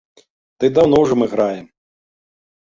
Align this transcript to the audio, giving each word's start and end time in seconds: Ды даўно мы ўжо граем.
Ды 0.63 0.69
даўно 0.77 0.95
мы 1.01 1.27
ўжо 1.27 1.27
граем. 1.35 1.67